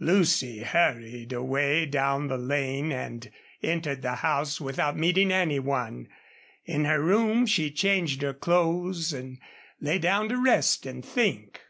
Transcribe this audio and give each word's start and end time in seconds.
Lucy 0.00 0.58
hurried 0.58 1.32
away 1.32 1.86
down 1.86 2.28
the 2.28 2.36
lane 2.36 2.92
and 2.92 3.30
entered 3.62 4.02
the 4.02 4.16
house 4.16 4.60
without 4.60 4.98
meeting 4.98 5.32
any 5.32 5.58
one. 5.58 6.06
In 6.66 6.84
her 6.84 7.02
room 7.02 7.46
she 7.46 7.70
changed 7.70 8.20
her 8.20 8.34
clothes 8.34 9.14
and 9.14 9.38
lay 9.80 9.98
down 9.98 10.28
to 10.28 10.36
rest 10.36 10.84
and 10.84 11.02
think. 11.02 11.62